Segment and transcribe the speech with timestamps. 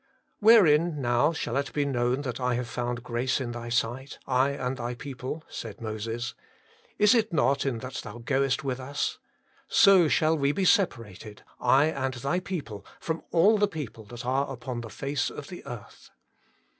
[0.39, 4.49] 'Wherein now shall it be known that 1 have found grace in Thy sight, I
[4.49, 6.33] and Thy people?' said Moses:'
[6.97, 9.19] is it not in that Thou goest with us?
[9.67, 14.51] so shall we be separated, I and Thy people, from all the people that are
[14.51, 16.09] upon the face of the earth.'